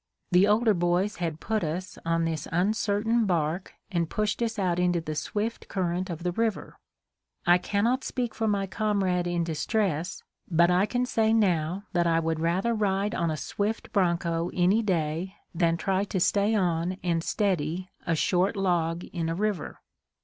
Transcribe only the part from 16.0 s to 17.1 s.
to stay on